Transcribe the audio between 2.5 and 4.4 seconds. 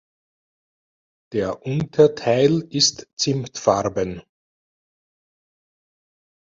ist zimtfarben.